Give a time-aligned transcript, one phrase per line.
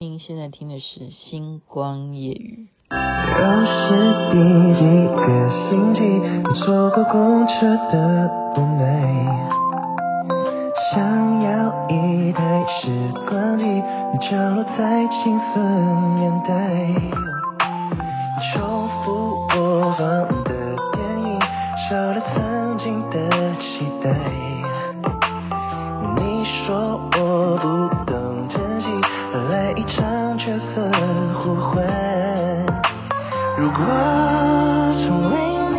[0.00, 2.68] 您现在听的是《星光夜雨》。
[2.94, 4.38] 又是第
[4.78, 4.84] 几
[5.16, 6.00] 个星期，
[6.64, 9.26] 坐过公车的不美，
[10.94, 13.64] 想要一台时光机，
[14.30, 15.60] 降落在青涩
[16.14, 16.94] 年代，
[18.54, 21.40] 重复播放的电影，
[21.90, 22.20] 少了
[33.80, 33.82] 我
[34.98, 35.34] 成为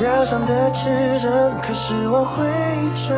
[0.00, 0.80] 表上的指
[1.20, 1.26] 针
[1.60, 2.44] 开始往回
[3.06, 3.10] 转，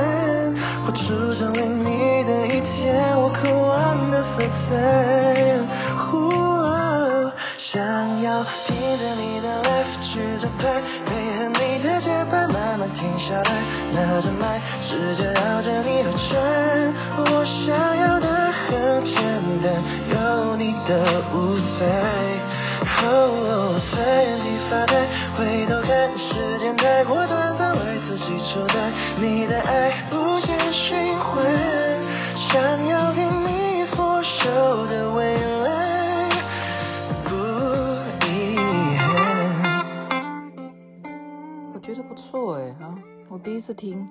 [0.86, 1.04] 画出
[1.34, 4.72] 成为你的一天，我渴望的色彩。
[6.10, 7.74] 哦，想
[8.22, 13.50] 要听着你的 life 去自拍，配合你的节拍慢慢停下来，
[13.92, 16.32] 拿着麦，世界绕着你而转。
[17.18, 17.68] 我想
[17.98, 18.26] 要的
[18.64, 19.14] 很简
[19.62, 19.64] 单，
[20.08, 20.90] 有你的
[21.34, 21.36] 舞
[21.78, 21.82] 台。
[23.06, 31.44] 哦，在原地发呆，回头看时间太过短暂，为自己抽袋，你的爱无限循环，
[32.48, 36.30] 想要给你所有的未来，
[37.24, 37.34] 不
[38.26, 38.56] 遗
[38.96, 39.04] 憾。
[41.74, 42.94] 我觉得不错哎哈，
[43.28, 44.08] 我第一次听，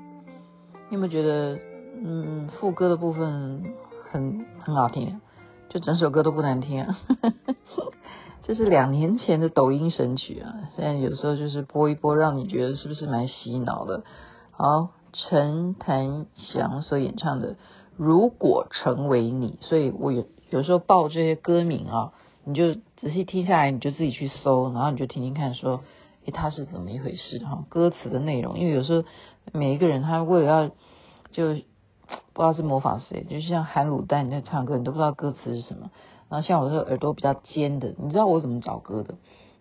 [0.89, 1.58] 你有没有觉得
[2.03, 3.64] 嗯副歌的部分
[4.11, 5.19] 很很好听？
[5.69, 6.95] 就整首歌都不难听啊。
[8.45, 14.03] 这是两年前的抖音神曲啊，现在有时候就是播一播，让你觉得是不是蛮洗脑的？
[14.52, 17.53] 好，陈檀祥所演唱的
[17.95, 22.11] 《如果成为你》，所以我有有时候报这些歌名啊，
[22.44, 25.80] 你就仔细听下来，你就自己去搜，然后你就听听看，说，
[26.25, 27.39] 诶，它是怎么一回事？
[27.39, 29.08] 哈，歌词的内容，因为有时候
[29.53, 30.67] 每一个人他为了要
[31.31, 31.53] 就
[32.33, 35.91] 不知道是模仿谁，就像韩卤蛋你在唱歌，你都不知道歌词是什么。
[36.34, 39.14] 然后像我这个耳朵比较尖的，你知道我怎么找歌的？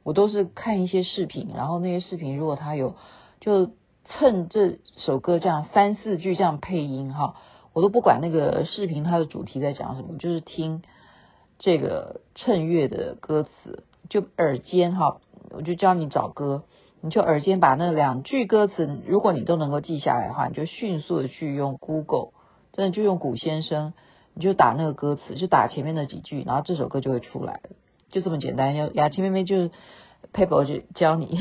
[0.05, 2.95] 我都是看一些视频，然后那些视频如果他有
[3.41, 3.73] 就
[4.07, 7.35] 蹭这首歌这样三四句这样配音哈，
[7.75, 10.81] 我都不管那个视频它的主题在讲什么，就是听
[11.59, 15.19] 这个衬乐的歌词，就耳尖哈，
[15.51, 16.65] 我就教你找歌，
[17.03, 22.31] 你就耳尖把那两句歌词，如果你都能够记下来的话，你就迅速的去用 Google，
[22.73, 23.93] 真的就用古先生。
[24.35, 27.61] 你就打那个歌词，就打前面那几句，然后这首歌就会出来，
[28.09, 28.75] 就这么简单。
[28.75, 29.69] 要雅琪妹妹就
[30.33, 31.39] paper 就教你，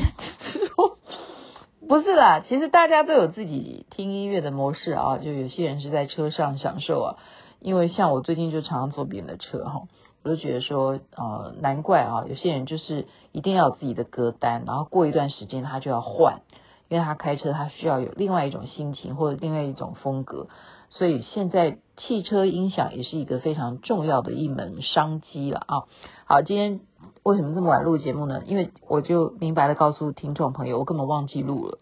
[1.88, 5.18] 不是啦，其实大家都有自己听音乐的模式啊。
[5.18, 7.16] 就有些人是在车上享受啊，
[7.60, 9.82] 因为像我最近就常常坐别人的车哈，
[10.22, 16.42] 我就觉得说呃，难怪啊，有些人就是一定要有自己的歌单，然后过一段时间他就要换，
[16.88, 20.48] 因为他开车他需要有另外一种心情或者另外一种风格。
[20.94, 25.82] 所以现在汽车音响也是一个非常重要的一门商机了啊！
[26.26, 26.80] 好，今天
[27.22, 28.42] 为什么这么晚录节目呢？
[28.46, 31.78] 因为我就明白的告诉听众朋友，我根本忘记录了。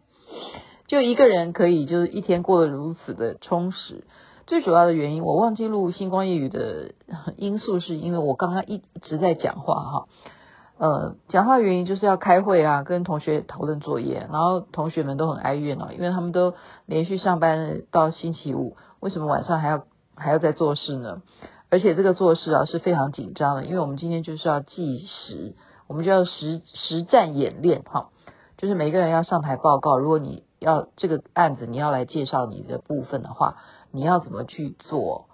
[0.88, 4.04] 就一个人可以就是一天过得如此的充实，
[4.46, 6.92] 最主要的原因我忘记录星光夜语的
[7.36, 10.08] 因素，是因为我刚刚一直在讲话哈。
[10.78, 16.52] 呃，讲话原因就是要开会啊，跟同学讨论作业，然后同学们都很哀怨哦，因为他们都
[16.84, 19.84] 连续上班到星期五，为什么晚上还要
[20.14, 21.22] 还要再做事呢？
[21.70, 25.54] 而且这个做事啊是非常紧张的，因为我们今天就是要计时，
[25.86, 28.10] 我们就要实实战演练哈，
[28.58, 33.56] 就是每个人要上台报告，如果你要这个案子你要来介绍你的部分的话，
[33.90, 35.26] 你要怎么去做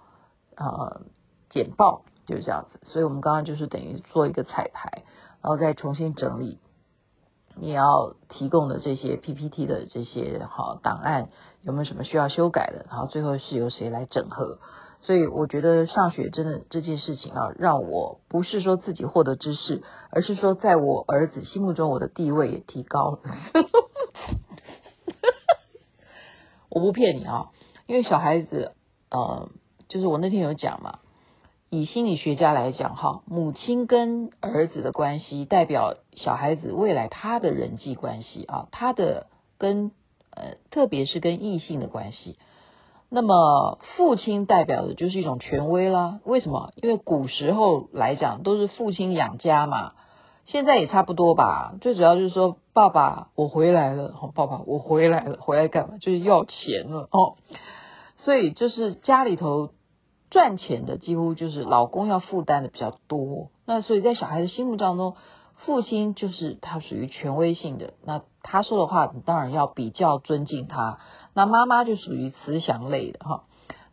[0.55, 1.01] 呃
[1.49, 5.03] 简报，就是这样子，所以我们刚刚就是等于做一个彩排。
[5.43, 6.57] 然后再重新整理
[7.55, 11.29] 你要提供的这些 PPT 的这些好档案，
[11.61, 12.85] 有没有什么需要修改的？
[12.89, 14.57] 然后最后是由谁来整合？
[15.01, 23.19] 所以我觉得上学真的这件事情啊，让我不是说自己获得知识，而是说在我儿子心目中我的地位也提高了。
[26.69, 27.51] 我不骗你啊，
[27.85, 28.71] 因为小孩子
[29.11, 29.49] 呃，
[29.89, 30.99] 就是我那天有讲嘛。
[31.73, 39.25] 以心理学家来讲，哈，母亲跟儿子的关系代表小孩子未来他的人际关系啊，他的
[39.57, 39.91] 跟
[40.29, 42.37] 呃，特别是跟异性的关系。
[43.09, 46.19] 那么父亲代表的就是一种权威啦。
[46.25, 46.73] 为什么？
[46.75, 49.93] 因为古时候来讲都是父亲养家嘛，
[50.45, 51.73] 现在也差不多吧。
[51.81, 55.97] 最主要就是说，爸爸我回来了，爸爸我回来了，回来干嘛？
[55.97, 57.37] 就是要钱了哦。
[58.19, 59.71] 所以就是家里头。
[60.33, 65.15] 赚钱的几乎就是老公要负担的比较多，那所以在小孩子心目当中，
[65.57, 70.97] 父亲就是他属于权威性的，那他说的话你当然要比较尊敬他。
[71.35, 73.43] 那妈妈就属于慈祥类的哈。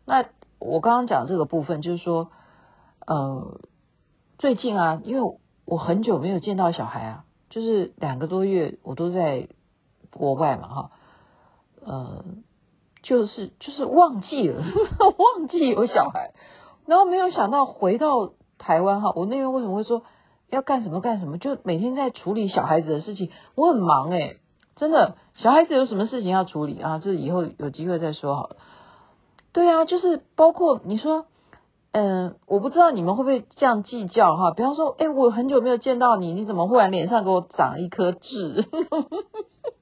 [0.03, 0.25] 那
[0.57, 2.31] 我刚刚讲这个部分就是说，
[3.05, 3.59] 呃，
[4.39, 9.47] 最近啊，因为我很久没有见到小孩啊，就是两个多月我都在
[10.11, 10.91] 国外嘛，哈，
[11.85, 12.25] 呃，
[13.01, 14.61] 就是就是忘记了，
[15.17, 16.33] 忘记有小孩，
[16.85, 20.03] 然后没有想到回到台湾哈，我那边为什么会说
[20.49, 24.37] 要干什么干什么，就每天在处理小孩子的事情，我很忙诶、
[24.75, 26.99] 真的，小孩子有什么事情要处理啊？
[27.03, 28.57] 这以后有机会再说好了。
[29.53, 31.25] 对啊，就是包括你说。
[31.93, 34.51] 嗯，我不知道你们会不会这样计较哈？
[34.51, 38.65] 比方说，哎，我很久没有见到你，你怎么忽然脸上给我长一颗痣？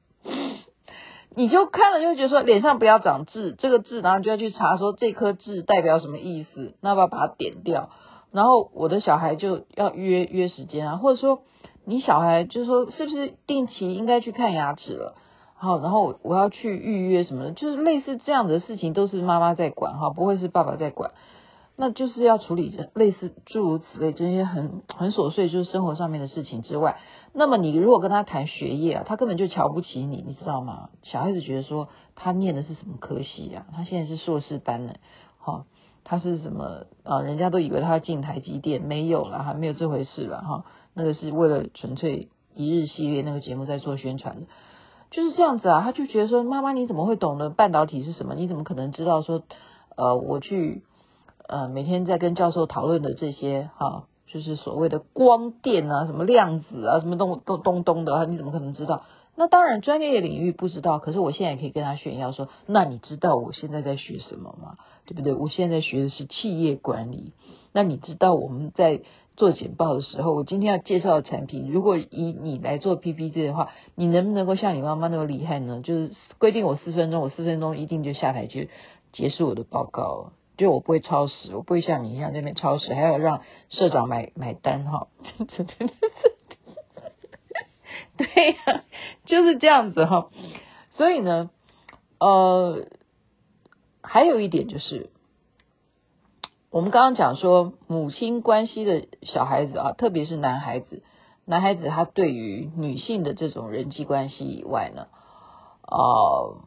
[1.40, 7.92] 你就看了就会觉得说脸上不要长痣，这个痣，然后就要去查说这颗痣代表什么意思，那要不要把它点掉？
[8.34, 11.40] 然后我的小孩就要约约时间啊，或者说
[11.86, 15.16] 你小孩就说是不是定期应该去看牙齿了？
[15.56, 21.12] 好，然后我要去预约什么的，就是类似这样的事情都是妈妈在管哈，不会是爸爸在管。
[21.82, 26.98] 那就是要处理类似诸如此类这些很很琐碎，就是生活上面的事情之外，
[27.32, 30.90] 那么你如果跟他谈学业啊，他根本就瞧不起你，你知道吗？
[31.04, 33.66] 小孩子觉得说他念的是什么科系呀？
[33.74, 34.96] 他现在是硕士班呢，
[35.38, 35.64] 哈，
[36.04, 37.22] 他是什么啊？
[37.22, 40.66] 人家都以为他进台积电，没有了，还没有这回事了哈。
[40.94, 44.48] 那个是为了纯粹一日系列那个节目在做宣传，
[45.12, 45.82] 就是这样子啊。
[45.84, 48.36] 他就觉得说，妈妈你怎么会懂得半导体是什么？
[48.36, 49.44] 你怎么可能知道说，
[49.96, 50.84] 呃，我去。
[51.50, 59.02] 呃，每天在跟教授讨论的这些哈、就是所谓的光电啊，什么量子啊，什么东东东东的，你怎么可能知道？
[59.36, 64.78] 那当然专业领域不知道，可是我现在可以跟他炫耀说，那你知道我现在在学什么吗？
[65.08, 65.34] 对不对？
[65.34, 67.34] 我现在学的是企业管理。
[67.74, 69.02] 那你知道我们在
[69.36, 75.82] 做简报的时候，我今天要介绍的产品，如果以你来做 PPT 的话，你能不能够像你妈妈那么厉害呢？
[75.82, 78.70] 就是规定我四分钟，我四分钟一定就下台去
[79.14, 80.32] 结束我的报告。
[80.60, 85.08] 就我不会超时，我不会像你一样在那边超时，还要让社长买买单哈。
[88.18, 88.84] 对呀，
[89.26, 90.30] 就是这样子哈。
[90.92, 91.50] 所以呢，
[92.20, 92.88] 呃，
[94.04, 95.10] 还有一点就是，
[96.72, 101.04] 我们刚刚讲说母亲关系的小孩子啊，特别是男孩子，
[101.46, 105.08] 男孩子他对于女性的这种人际关系以外呢，
[105.84, 106.58] 呃，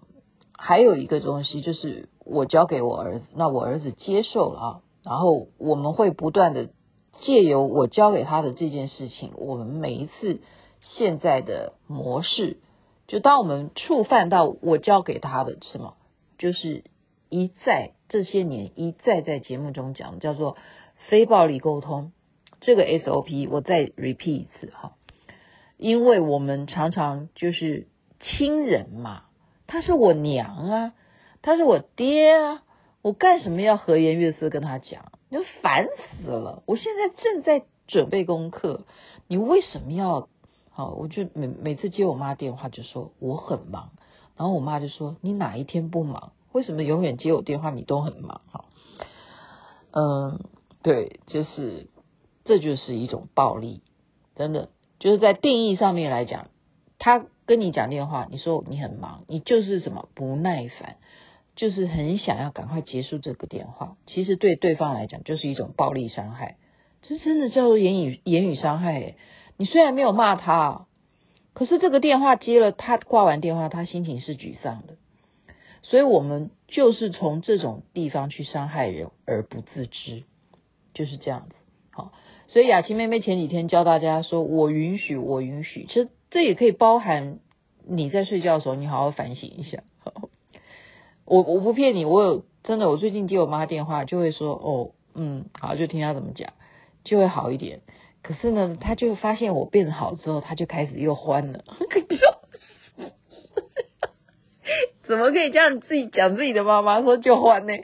[0.56, 2.08] 还有一个东西就是。
[2.24, 6.70] 我交给我儿子，那我儿子接受了啊，然后我们会不断的
[7.20, 10.40] 借由我教给他的这件事情，我们每一次
[10.80, 12.58] 现在的模式，
[13.06, 15.94] 就当我们触犯到我教给他的什么，
[16.38, 16.84] 就是
[17.28, 20.56] 一再这些年一再在节目中讲叫做
[21.08, 22.12] 非暴力沟通
[22.60, 24.92] 这个 SOP，我再 repeat 一次哈，
[25.76, 27.88] 因为我们常常就是
[28.20, 29.24] 亲人嘛，
[29.66, 30.94] 她是我娘啊。
[31.42, 32.62] 他是我爹啊，
[33.02, 35.12] 我干什么要和颜悦色跟他讲？
[35.28, 36.62] 你烦死了！
[36.66, 38.84] 我现在正在准备功课，
[39.26, 40.28] 你为什么要？
[40.70, 43.90] 好，我就每每次接我妈电话就说我很忙，
[44.36, 46.32] 然后我妈就说你哪一天不忙？
[46.52, 48.40] 为什么永远接我电话你都很忙？
[48.50, 48.64] 哈，
[49.90, 50.40] 嗯，
[50.82, 51.88] 对，就是
[52.44, 53.82] 这就是一种暴力，
[54.36, 56.48] 真的就是在定义上面来讲，
[56.98, 60.96] 他跟你讲电话，你说你很忙，你就是什么不耐烦。
[61.54, 66.56] 就是很想要赶快结束这个电话，其实对对方来讲就是一种暴力伤害，
[67.02, 69.16] 这真的叫做言语言语伤害。
[69.56, 70.86] 你虽然没有骂他，
[71.52, 74.96] 可是这个电话接了，他挂完电话，他心情是沮丧的。
[75.82, 80.22] 所以我们就是从这种地方去伤害人而不自知，
[80.94, 81.54] 就是这样子。
[81.90, 82.12] 好，
[82.46, 87.40] 所以雅琪妹妹前几天教大家说：“我允许，我允许。”其实这也可以包含
[87.86, 89.82] 你在睡觉的时候，你好好反省一下。
[89.98, 90.30] 好
[91.24, 96.52] 我我不骗你，我有真的，我最近接我妈电话就会说哦，嗯，好，就听她怎么讲，
[97.04, 97.80] 就会好一点。
[98.22, 101.64] 可是呢，她就发现我变好之后，她就开始又欢了。
[105.04, 107.74] 怎么可以这样自己讲自己的妈妈说就欢呢？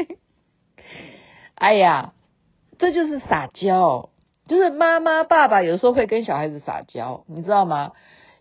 [1.55, 2.13] 哎呀，
[2.79, 4.11] 这就是撒娇，
[4.47, 7.93] 就是妈妈爸爸有时候会跟小孩子撒娇，你知道吗？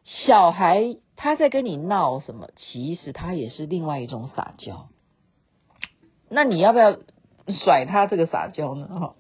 [0.05, 4.88] 小孩他在跟你闹什么，其实他也是另外一种撒娇。
[6.29, 6.95] 那你要不要
[7.65, 8.88] 甩他这个撒娇呢？
[8.88, 9.15] 哈，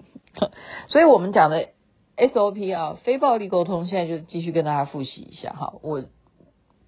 [0.87, 1.69] 所以我们讲的
[2.15, 5.73] SOP 啊，非暴力沟通，现在就继续跟大家复习一下哈。
[5.81, 6.03] 我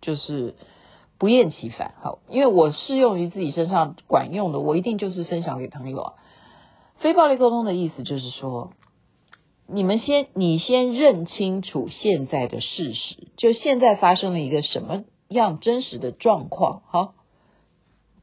[0.01, 0.56] 就是
[1.18, 6.13] 不厌其烦，好，因为我适用于自己身上管用的，我一定就是分享给朋友啊。
[7.00, 8.74] 非暴力沟通的意思就是说，
[9.72, 17.14] 你们先，你先认清楚现在的事实，就现在发生了一个什么样真实的状况，好。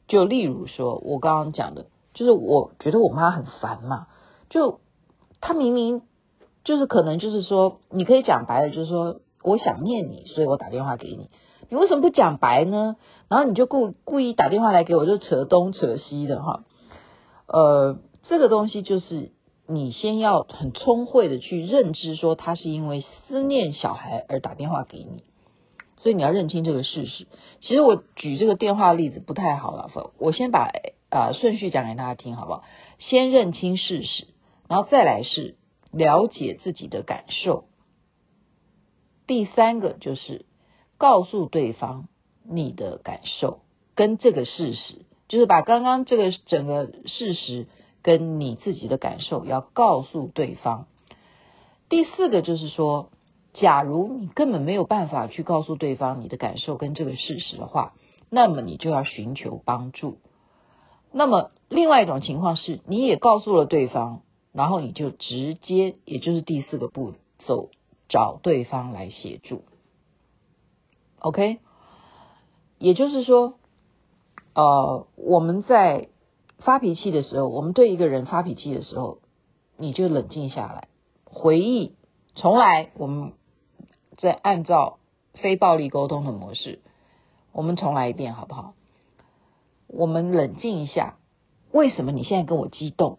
[0.08, 4.06] 就例如说，我刚刚讲的，就是我觉得我妈很烦嘛，
[4.50, 4.80] 就
[5.40, 6.02] 她明明
[6.64, 11.28] 就是可能就是说，你可以讲白了，就是说我想念你，所以我打电话给你。
[11.68, 12.96] 你为什么不讲白呢？
[13.28, 16.64] 然后你就故故意打电话来给我，就扯东扯西的哈。
[17.46, 19.32] 呃，这个东西就是
[19.66, 25.22] 你先要很聪慧的去认知，说他是因为思念小孩而打电话给你，
[25.98, 27.26] 所以你要认清这个事实。
[27.60, 30.70] 其实我举这个电话例子不太好了，我先把
[31.10, 32.64] 啊、顺序讲给大家听，好不好？
[32.98, 34.26] 先认清事实，
[34.68, 35.56] 然后再来是
[35.90, 37.64] 了解自己的感受。
[39.26, 40.46] 第三个就是。
[40.98, 42.08] 告诉对方
[42.42, 43.60] 你的感受
[43.94, 47.66] 跟这个事实，就是把刚刚这个整个事实
[48.06, 50.86] 跟你自己的感受要告诉对方。
[51.88, 53.10] 第四个就是说，
[53.52, 57.94] 假如你根本没有办法去告诉对方你的感受跟这个事实的话，
[58.30, 60.18] 那么你就要寻求帮助。
[61.10, 64.22] 那么另外一种情况是，你也告诉了对方，
[64.52, 67.70] 然后你就直接，也就是第四个步骤，
[68.08, 69.64] 找对方来协助。
[71.18, 71.58] OK，
[72.78, 73.54] 也就是说，
[74.54, 76.08] 呃，我们在
[76.58, 79.18] 发脾气的时候，我们对一个人发脾气的时候，
[79.76, 80.88] 你就冷静下来，
[81.24, 81.94] 回忆，
[82.34, 83.32] 重来，我们
[84.16, 84.98] 再按照
[85.34, 86.80] 非暴力沟通的模式，
[87.52, 88.74] 我们重来一遍，好不好？
[89.86, 91.18] 我们冷静一下，
[91.70, 93.18] 为什么你现在跟我激动？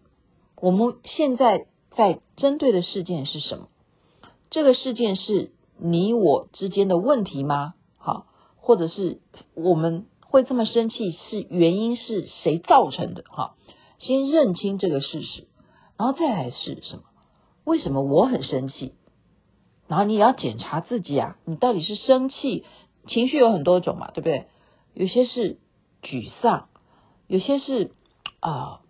[0.60, 3.68] 我们现在在针对的事件是什么？
[4.50, 7.74] 这个事件是你我之间的问题吗？
[7.96, 8.26] 好
[8.56, 9.20] 或者是
[9.54, 13.24] 我们会这么生气，是原因是谁造成的？
[13.28, 13.54] 哈，
[13.98, 15.46] 先认清这个事实，
[15.96, 17.02] 然后再来是什么？
[17.64, 18.92] 为什么我很生气？
[19.86, 22.64] 然后你也要检查自己啊，你到底是生气，
[23.06, 24.46] 情绪有很多种嘛，对不对？
[24.94, 25.58] 有些是
[26.02, 26.68] 沮丧，
[27.26, 27.92] 有些是
[28.40, 28.80] 啊、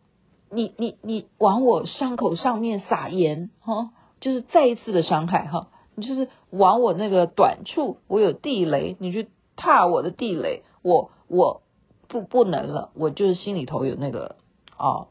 [0.50, 3.90] 你你你往我伤口上面撒盐，哈，
[4.20, 9.28] 就是再一次的伤害，哈，你就是往我那个短处，我有地雷，你去。
[9.60, 11.62] 踏我的地雷，我我
[12.08, 14.36] 不不能了，我就是心里头有那个
[14.76, 15.08] 啊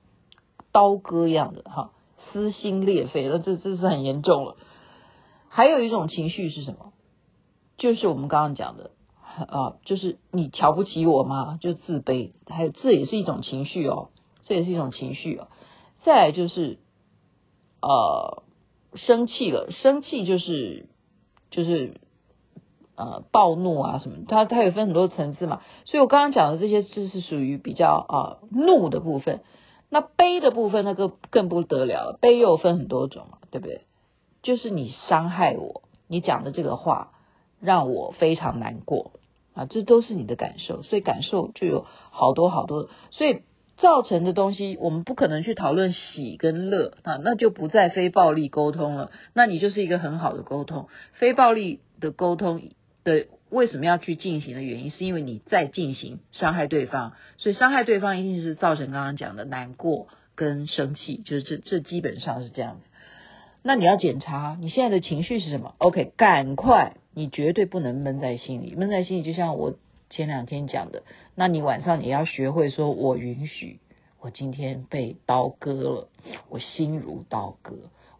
[0.71, 1.91] 刀割一样的哈，
[2.31, 4.57] 撕心裂肺，那这这是很严重了。
[5.47, 6.91] 还有一种情绪是什么？
[7.77, 8.91] 就是我们刚刚讲的
[9.47, 11.59] 啊，就是你瞧不起我吗？
[11.61, 14.09] 就自卑，还有这也是一种情绪哦，
[14.43, 15.47] 这也是一种情绪哦。
[16.03, 16.79] 再来就是
[17.81, 18.43] 呃
[18.95, 20.89] 生气了，生气就是
[21.51, 22.01] 就是。
[22.97, 29.41] 呃，暴怒啊什么，它它有分很多层次嘛，所以我刚刚讲的这些字是属于比较啊、怒的部分。
[29.89, 33.81] 那悲的部分那个更不得了，悲又分很多种，对不对？
[34.41, 37.11] 就是你伤害我，你讲的这个话
[37.61, 39.11] 让我非常难过
[39.53, 43.43] 啊，这都是你的感受，所以感受就有好多好多，所以
[43.77, 52.61] 造成的东西我们不可能去讨论喜跟乐啊，那就不再非暴力沟通了，那你就是一个很好的沟通，非暴力的沟通。
[53.07, 62.81] 对，为什么要去进行的原因，是因为你在进行伤害对方，所以伤害对方一定是造成刚刚讲的难过跟生气，就是这这基本上是这样子。
[63.63, 69.75] 那你要检查你现在的情绪是什么？OK，赶快，你绝对不能闷在心里，闷在心里就像我
[70.09, 73.79] 前两天讲的，那你晚上也要学会说，我允许
[74.19, 76.09] 我今天被刀割了，
[76.49, 77.73] 我心如刀割，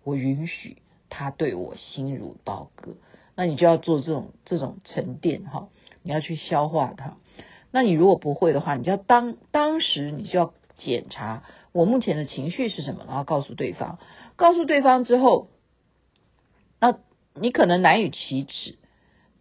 [0.05, 0.77] 我允许
[1.09, 2.93] 他对我心如刀割。
[3.37, 5.69] 那你就要做这种这种沉淀哈，
[6.01, 7.17] 你要去消化它。
[7.69, 13.99] 那你如果不会的话，你就要当当时你就要检查我目前的情绪是什么，然后告诉对方。
[14.35, 15.49] 告诉对方之后，
[16.79, 16.97] 那
[17.35, 18.79] 你可能难以启齿，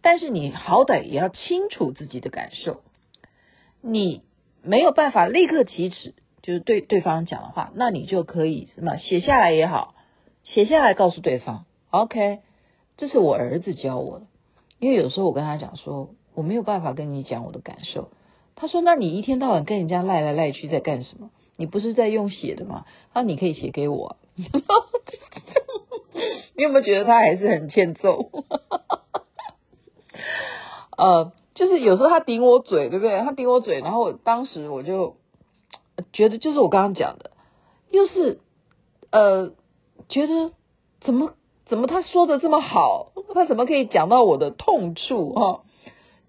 [0.03, 2.83] 但是你好歹也要清楚自己的感受。
[3.81, 4.21] 你
[4.61, 6.13] 没有办法立刻启齿，
[6.43, 9.95] 就是对对方讲的话，那你就可以什么写下来也好，
[10.43, 11.65] 写下来告诉对方。
[11.89, 12.41] OK。
[12.97, 14.25] 这是我儿子教我的，
[14.79, 18.09] 因为有时候我跟他讲说，我没有办法跟你讲我的感受。
[18.55, 21.29] 他说：“那你一天到晚跟人家赖来赖去在干什么？
[21.57, 24.17] 你不是在用写的吗？”他说：“你可以写给我。
[26.55, 28.31] ”你有没有觉得他还是很欠揍？
[30.97, 33.19] 呃，就是有时候他顶我嘴，对不对？
[33.21, 35.17] 他顶我嘴，然后我当时我就
[36.13, 37.29] 觉得，就是我刚刚讲的，
[37.91, 38.39] 又是
[39.11, 39.51] 呃，
[40.09, 40.51] 觉得
[41.01, 41.35] 怎么？
[41.69, 43.11] 怎么他说的这么好？
[43.33, 45.33] 他怎么可以讲到我的痛处？
[45.33, 45.61] 哈，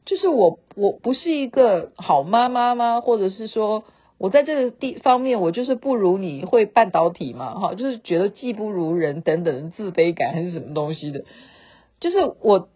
[0.04, 3.00] 就是我我不是一个好妈妈吗？
[3.00, 3.84] 或者是说
[4.18, 7.54] 我在这个地方面我就是不如你会半导体嘛？
[7.54, 11.24] 哈，就是觉得技不如人等等的自卑感还是什么东西的？
[12.00, 12.68] 就是我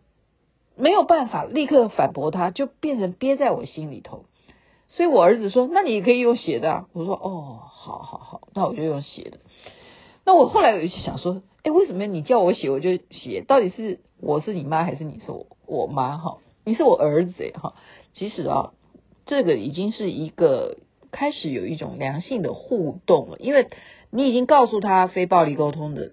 [0.76, 4.24] 没有办法立刻反驳他，就变成憋在我心里头。
[4.88, 9.38] 所以我儿子说：“那你也可以用写的啊。”我说：“哦，好好好，那我就用写的。”
[10.24, 13.42] 那我后来有一想说，哎，为什么你叫我写我就写？
[13.46, 16.16] 到底是我是你妈还是你是我我妈？
[16.18, 17.74] 哈，你是我儿子哈。
[18.14, 18.72] 其实啊，
[19.26, 20.76] 这个已经是一个
[21.10, 23.68] 开始有一种良性的互动了，因为
[24.10, 26.12] 你已经告诉他非暴力沟通的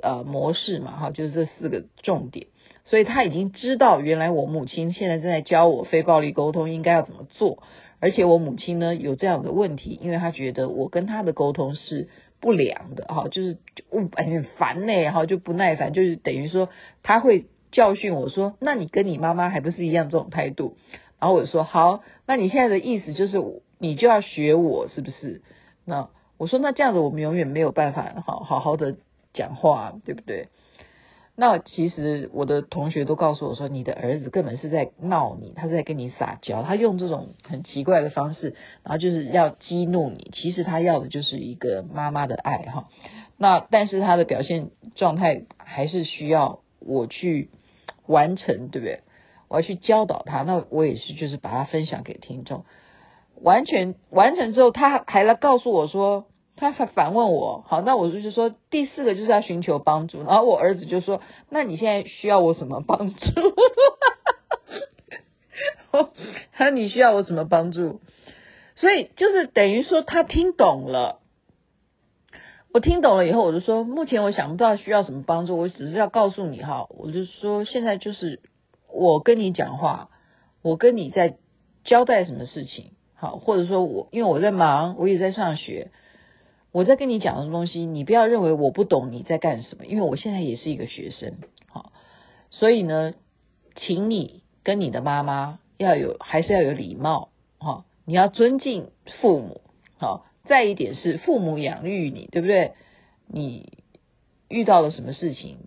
[0.00, 2.46] 呃模式嘛，哈，就是这四个重点，
[2.84, 7.62] 所以他已经知道原来我母亲现在正在教我非暴力沟通应该要怎么做。
[8.00, 12.10] 而且我母亲呢有这样的问题，因为她觉得我跟她的沟通是
[12.44, 13.56] 不良的哈，就是
[13.88, 16.68] 我很烦呢，哈，就不耐烦，就是等于说
[17.02, 20.76] 他会教训我说，那你跟你妈妈还不是一样这种态度？
[21.18, 23.38] 然后我说好，那你现在的意思就是
[23.78, 25.40] 你就要学我是不是？
[25.86, 28.96] 那我说那这样子我们永远没有办法好好好的
[29.32, 30.48] 讲话，对不对？
[31.36, 40.30] 那其实我的同学都告诉我说，你的儿子根本是在闹你，他是在跟你撒娇，他用这种很奇怪的方式，然后就是要激怒你。
[40.32, 42.88] 其实他要的就是一个妈妈的爱哈。
[43.36, 47.50] 那但是他的表现状态还是需要我去
[48.06, 49.00] 完成，对不对？
[49.48, 50.42] 我要去教导他。
[50.42, 52.64] 那我也是，就是把它分享给听众。
[53.42, 56.26] 完全完成之后，他还来告诉我说。
[56.56, 61.20] 他反反问我，好，那我就是说第四个就是要寻求帮助，然后我儿子就说，
[61.50, 63.16] 那你现在需要我什么帮助？
[66.52, 68.00] 他说你需要我什么帮助？
[68.76, 71.20] 所以就是等于说他听懂了，
[72.72, 78.40] 我听懂了以后，我就说目前我想不到需要什么帮助，我只是要告诉你哈，我就说现在就是
[78.92, 80.08] 我跟你讲话，
[80.62, 81.36] 我跟你在
[81.84, 85.90] 交代什么事情，好，或者说我因为我在忙，我也在上学。
[86.74, 91.34] 我在跟你讲的东西，你不要认为我不懂你在干什么，因为我现在也是一个学生，
[91.68, 91.92] 好，
[92.50, 93.14] 所以呢，
[93.76, 97.28] 请你跟你的妈妈要有，还是要有礼貌，
[97.58, 98.90] 哈，你要尊敬
[99.20, 99.60] 父母，
[99.98, 102.72] 好，再一点是父母养育你，对不对？
[103.28, 103.78] 你
[104.48, 105.58] 遇到了什么事情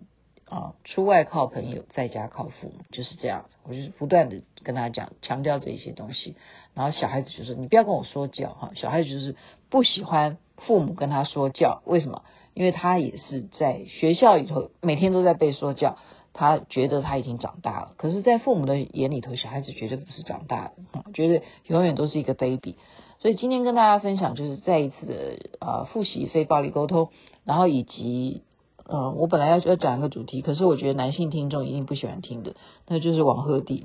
[0.44, 0.74] 啊？
[0.84, 3.56] 出外靠朋友，在家靠父母，就是这样子。
[3.62, 6.36] 我就是不断的跟他讲，强调这一些东西，
[6.74, 9.36] 然后小孩子就说：“你不要跟我说教，哈。”小孩子就是
[9.70, 10.36] 不喜欢。
[10.68, 12.22] 父母跟他说教，为什么？
[12.52, 15.96] 因为他也是在学校里头每天都在被说教，
[16.34, 17.92] 他觉得他已经长大了。
[17.96, 20.72] 可是，在父母的眼里头，小孩子绝对不是长大的，
[21.14, 22.76] 觉得永远都是一个 baby。
[23.20, 25.14] 所以今天跟大家分享，就是再一次的、
[25.60, 27.08] 呃、复习非暴力沟通，
[27.44, 28.42] 然后以及、
[28.86, 33.82] 呃，我本来要要讲一个主题，可是我觉得男性听众一定不喜欢听的，那就是王鹤棣。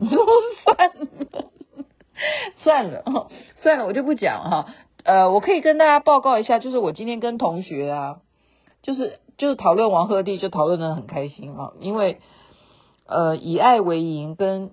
[0.64, 1.08] 算了，
[2.58, 3.30] 算了，
[3.62, 4.74] 算了，我就不讲哈。
[5.04, 8.22] 呃，我可以跟大家报告一下，就是我今天跟同学啊，
[8.82, 12.20] 就是就是讨论王鹤棣，就讨论的很开心啊，因为
[13.06, 14.72] 呃以爱为营跟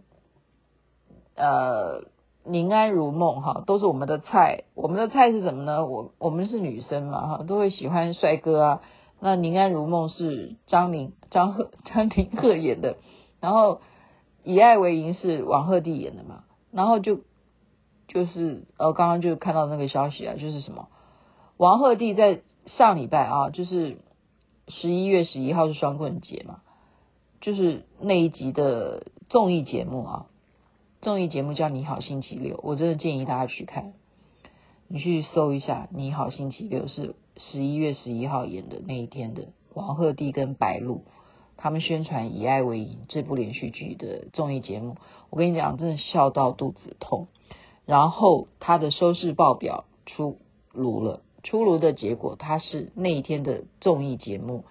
[1.35, 2.05] 呃
[2.45, 5.85] 宁安如梦哈，都是我们的菜，我们的菜是什么呢？
[5.85, 8.81] 我我们是女生嘛哈，都会喜欢帅哥啊。
[9.19, 12.99] 那宁安如梦是张凌张赫张凌赫演的，
[13.41, 13.81] 然后
[14.45, 17.19] 以爱为营是王鹤棣演的嘛，然后就。
[18.13, 20.89] 就是呃，刚刚就看到那个消息啊，就是什么，
[21.57, 23.99] 王鹤棣在上礼拜啊，就是
[24.67, 26.61] 十一月十一号是双棍节嘛，
[27.41, 30.27] 就是那一集的综艺节目啊，
[31.01, 33.93] 综艺节目叫《你好星期六》，我真的建议大家去看，
[34.89, 41.05] 你去搜一下《你好星期六》，是十一月十一号演的那一天的王鹤棣跟白鹿
[41.57, 44.97] 他们宣传《以爱为营》这部连续剧的综艺节目，
[45.31, 47.29] 我跟你讲，真的笑到肚子痛。
[47.87, 50.39] 然后他的收视报表出
[50.73, 54.65] 炉了，出炉的结果，他是那一天的综艺节目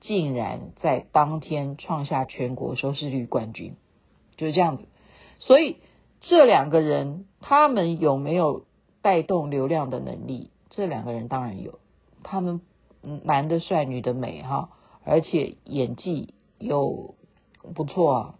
[0.00, 3.76] 竟然在当天创下全国收视率冠军，
[4.36, 4.84] 就是这样子。
[5.38, 5.76] 所以
[6.20, 8.64] 这两个人，他们有没有
[9.02, 10.50] 带动流量的能力？
[10.70, 11.78] 这两个人当然有，
[12.22, 12.60] 他们
[13.24, 14.70] 男的帅，女的美哈，
[15.04, 17.14] 而且演技又
[17.74, 18.34] 不错啊。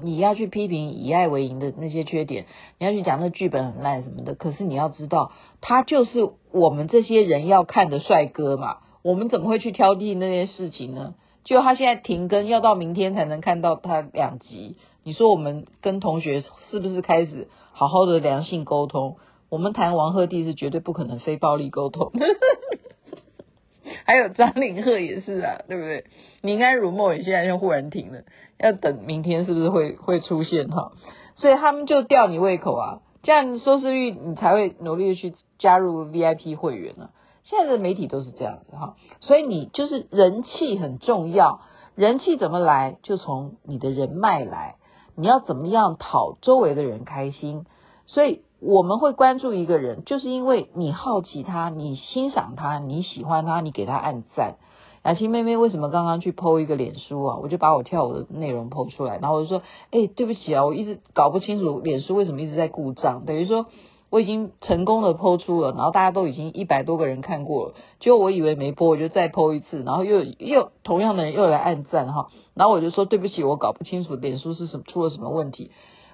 [0.00, 2.46] 你要去批评以爱为营的那些缺点，
[2.78, 4.34] 你要去讲那剧本很烂什么的。
[4.34, 8.78] 可是你要知道，他就是我们这些人要看的帅哥嘛。
[9.02, 11.14] 我们怎么会去挑剔那些事情呢？
[11.44, 14.76] 就他现在停更，要到明天才能看到他两集。
[15.02, 19.16] 你说我们跟同学是不是开始好好的良性沟通？
[19.48, 22.12] 我们谈王鹤棣是绝对不可能非暴力沟通。
[24.04, 26.04] 还有张凌赫也是啊，对不对？
[26.42, 28.20] 宁安如梦也现在又忽然停了。
[28.58, 30.92] 要等明天是不是会会出现哈？
[31.36, 37.10] 所以他们就吊你胃口啊，这样收视率你才会努力的去加入 VIP 会员呢。
[37.44, 41.60] 现在的媒体都是这样子哈，所以你就是人气很重要，
[41.94, 44.74] 人气怎么来就从你的人脉来，
[45.16, 47.64] 你要怎么样讨周围的人开心。
[48.06, 54.56] 所以我们会关注一个人，就是因为你好奇他，你欣赏他，你喜欢他，你给他按赞。
[55.04, 57.38] 雅琪妹妹为什么刚刚去 po 一个脸书啊？
[57.40, 63.24] 我就把我跳舞的内容 po 出来，然后我就说：“哎，对不起啊，我一直搞不清楚脸书为什么一直在故障。
[63.24, 63.66] 等于说
[64.10, 75.70] 我已经成功的 po 出了，然后大家都已经一百多个人看过了，结果我以为没 po，我就再 po 一次，然后又又同样的人又来按赞哈，然后我就说对不起，我搞不清楚脸书是什么出了什么问题，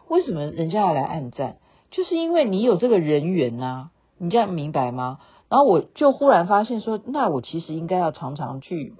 [0.08, 1.56] 为什么人家要来按赞？
[1.90, 5.18] 就是因为你有这个人缘呐，你这样明白吗？”
[5.54, 8.94] 然后我就忽然发现说，那我其实应该要常常去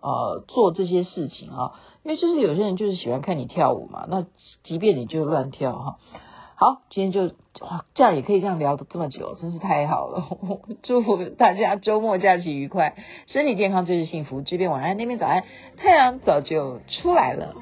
[0.00, 1.70] 呃做这些事情啊，
[2.02, 4.26] 因为就是有些人就是喜欢看你跳舞嘛，那
[4.64, 5.98] 即便你就乱跳哈。
[6.56, 7.32] 好，今天就，
[7.94, 10.24] 这样也可以这样聊的这么久，真是太好了。
[10.82, 12.96] 祝福大家周末假期愉快，
[13.28, 14.42] 身体健康最是幸福。
[14.42, 15.44] 这边晚安，那边早安，
[15.76, 17.54] 太阳早就出来了。